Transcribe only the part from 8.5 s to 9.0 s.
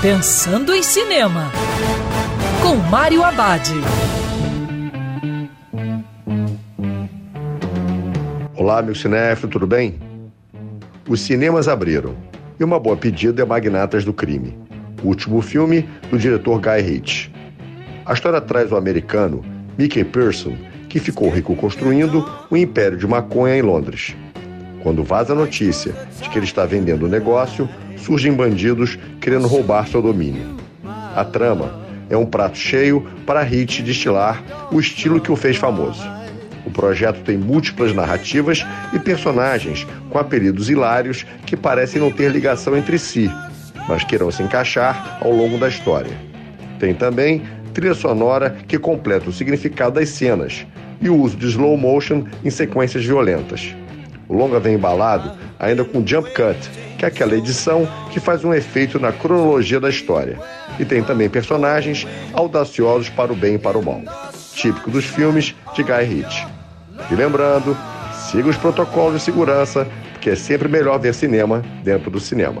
Olá, meu